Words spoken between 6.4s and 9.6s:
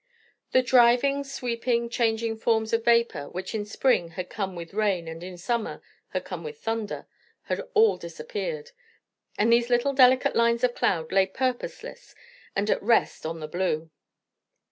with thunder, had all disappeared; and